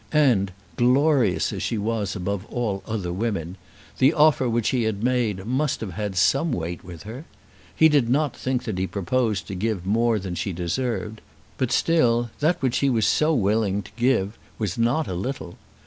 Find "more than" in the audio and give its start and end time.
9.85-10.33